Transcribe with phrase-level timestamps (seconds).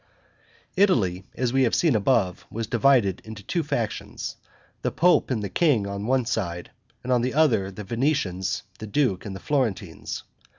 [0.75, 4.35] Italy, as we have seen above, was divided into two factions;
[4.81, 6.71] the pope and the king on one side;
[7.05, 10.23] on the other, the Venetians, the duke, and the Florentines.